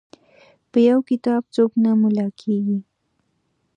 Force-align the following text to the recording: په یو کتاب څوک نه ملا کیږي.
په 0.71 0.77
یو 0.89 0.99
کتاب 1.09 1.41
څوک 1.55 1.71
نه 1.83 1.91
ملا 2.01 2.27
کیږي. 2.41 2.79